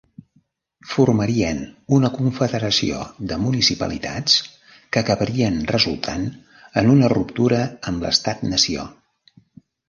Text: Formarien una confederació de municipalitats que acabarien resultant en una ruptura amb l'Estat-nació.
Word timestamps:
Formarien 0.91 1.59
una 1.97 2.09
confederació 2.15 3.01
de 3.31 3.37
municipalitats 3.43 4.39
que 4.97 5.03
acabarien 5.03 5.61
resultant 5.73 6.25
en 6.83 6.91
una 6.95 7.11
ruptura 7.15 7.61
amb 7.93 8.07
l'Estat-nació. 8.09 8.89